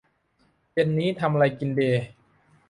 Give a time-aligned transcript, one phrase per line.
[0.71, 1.91] เย็นนี้ทำอะไรกินดี